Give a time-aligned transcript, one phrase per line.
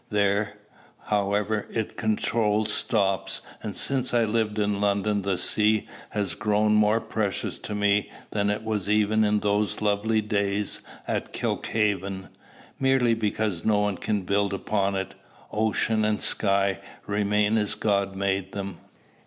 [0.09, 0.57] There,
[1.09, 6.99] however, its "control stops;" and since I lived in London the sea has grown more
[6.99, 12.29] precious to me than it was even in those lovely days at Kilkhaven,
[12.79, 15.13] merely because no one can build upon it.
[15.51, 18.79] Ocean and sky remain as God made them.